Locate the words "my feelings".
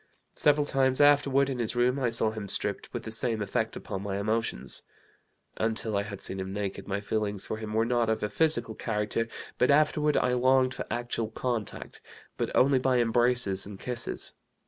6.87-7.45